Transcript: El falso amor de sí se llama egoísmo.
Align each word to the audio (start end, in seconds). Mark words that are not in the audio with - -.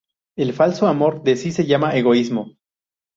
El 0.35 0.53
falso 0.53 0.87
amor 0.87 1.21
de 1.21 1.35
sí 1.35 1.51
se 1.51 1.67
llama 1.67 1.95
egoísmo. 1.95 2.55